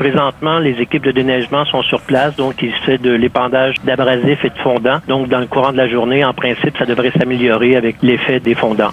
Présentement, 0.00 0.58
les 0.60 0.80
équipes 0.80 1.04
de 1.04 1.10
déneigement 1.10 1.66
sont 1.66 1.82
sur 1.82 2.00
place, 2.00 2.34
donc 2.34 2.62
il 2.62 2.72
se 2.72 2.80
fait 2.86 2.96
de 2.96 3.10
l'épandage 3.10 3.74
d'abrasifs 3.84 4.42
et 4.42 4.48
de 4.48 4.58
fondants. 4.60 5.00
Donc, 5.06 5.28
dans 5.28 5.40
le 5.40 5.46
courant 5.46 5.72
de 5.72 5.76
la 5.76 5.88
journée, 5.88 6.24
en 6.24 6.32
principe, 6.32 6.74
ça 6.78 6.86
devrait 6.86 7.12
s'améliorer 7.18 7.76
avec 7.76 7.96
l'effet 8.00 8.40
des 8.40 8.54
fondants. 8.54 8.88